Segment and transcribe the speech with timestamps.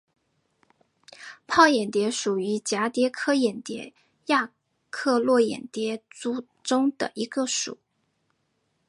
[1.45, 3.93] 泡眼蝶属是蛱蝶科眼蝶
[4.29, 4.51] 亚
[4.89, 7.77] 科络眼蝶族中的一个属。